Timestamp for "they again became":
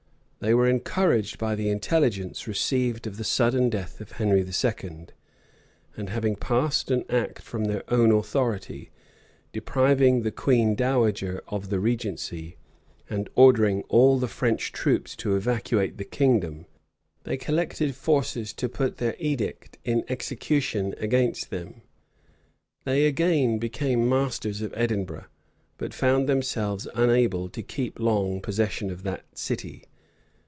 22.83-24.09